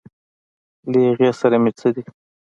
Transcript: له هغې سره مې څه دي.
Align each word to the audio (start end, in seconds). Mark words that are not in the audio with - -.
له 0.91 0.99
هغې 1.07 1.29
سره 1.39 1.57
مې 1.63 1.71
څه 1.79 1.87
دي. 1.95 2.03